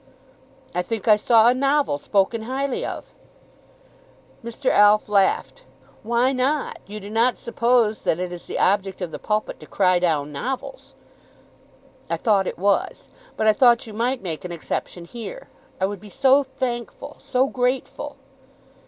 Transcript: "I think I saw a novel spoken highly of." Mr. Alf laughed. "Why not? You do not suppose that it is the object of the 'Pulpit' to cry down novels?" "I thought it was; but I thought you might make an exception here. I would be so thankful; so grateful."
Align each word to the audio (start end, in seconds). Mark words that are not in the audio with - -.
"I 0.73 0.81
think 0.81 1.07
I 1.07 1.15
saw 1.15 1.47
a 1.47 1.53
novel 1.53 1.99
spoken 1.99 2.41
highly 2.41 2.83
of." 2.83 3.13
Mr. 4.43 4.71
Alf 4.71 5.07
laughed. 5.07 5.63
"Why 6.01 6.33
not? 6.33 6.79
You 6.87 6.99
do 6.99 7.11
not 7.11 7.37
suppose 7.37 8.01
that 8.01 8.17
it 8.19 8.31
is 8.31 8.47
the 8.47 8.57
object 8.57 8.99
of 9.01 9.11
the 9.11 9.19
'Pulpit' 9.19 9.59
to 9.59 9.67
cry 9.67 9.99
down 9.99 10.31
novels?" 10.31 10.95
"I 12.09 12.17
thought 12.17 12.47
it 12.47 12.57
was; 12.57 13.09
but 13.37 13.45
I 13.45 13.53
thought 13.53 13.85
you 13.85 13.93
might 13.93 14.23
make 14.23 14.43
an 14.43 14.51
exception 14.51 15.05
here. 15.05 15.49
I 15.79 15.85
would 15.85 15.99
be 15.99 16.09
so 16.09 16.41
thankful; 16.41 17.17
so 17.19 17.45
grateful." 17.45 18.15